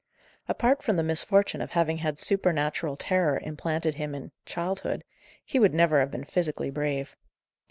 [0.47, 5.03] Apart from the misfortune of having had supernatural terror implanted in him in childhood,
[5.45, 7.15] he would never have been physically brave.